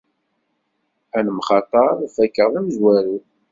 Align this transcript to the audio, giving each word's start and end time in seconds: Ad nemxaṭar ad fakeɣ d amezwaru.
Ad 1.17 1.23
nemxaṭar 1.27 1.87
ad 2.03 2.09
fakeɣ 2.15 2.47
d 2.53 2.55
amezwaru. 2.59 3.17